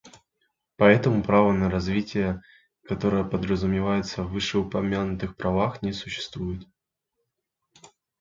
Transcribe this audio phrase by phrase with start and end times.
[0.77, 2.41] Поэтому право на развитие,
[2.89, 6.67] которое подразумевается в вышеупомянутых правах, не существует.